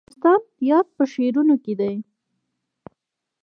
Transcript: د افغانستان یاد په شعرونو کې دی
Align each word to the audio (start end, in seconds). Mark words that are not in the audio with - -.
د 0.01 0.03
افغانستان 0.03 0.39
یاد 0.69 0.87
په 0.95 1.03
شعرونو 1.11 1.55
کې 1.63 1.73
دی 1.79 1.95